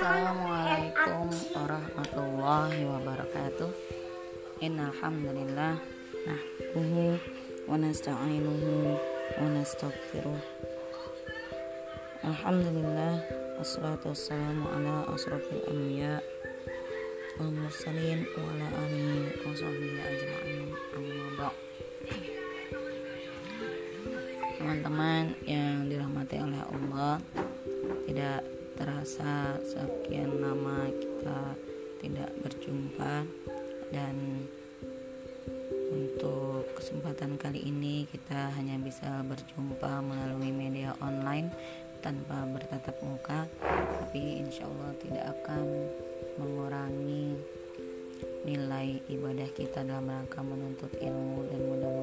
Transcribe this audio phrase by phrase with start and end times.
[0.00, 3.68] Assalamualaikum warahmatullahi wabarakatuh.
[4.64, 5.76] Innalhamdulillah
[6.24, 7.20] Nahbuhu
[7.68, 8.96] Wa nasta'inuhu
[9.36, 10.40] Wa nasta'gfiruh
[12.24, 13.20] Alhamdulillah
[13.60, 16.24] Assalatu wassalamu ala asrafil anbiya
[17.36, 21.52] Wal mursalin Wa ala alihi Wa sahbihi ajma'in Amma
[24.56, 27.20] Teman-teman yang dirahmati oleh Allah
[28.08, 31.40] Tidak terasa sekian lama kita
[32.00, 33.28] tidak berjumpa.
[33.92, 34.48] Dan
[35.92, 41.52] untuk kesempatan kali ini kita hanya bisa berjumpa melalui media online
[42.00, 43.44] tanpa bertatap muka.
[44.00, 45.62] Tapi insya Allah tidak akan
[46.40, 47.36] mengurangi
[48.48, 51.99] nilai ibadah kita dalam rangka menuntut ilmu dan mudah-mudahan